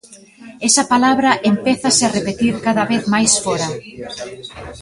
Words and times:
Esa 0.67 0.83
palabra 0.93 1.31
empézase 1.51 2.03
a 2.05 2.13
repetir 2.17 2.53
cada 2.65 2.83
vez 2.91 3.03
máis 3.13 3.31
fóra. 3.43 3.69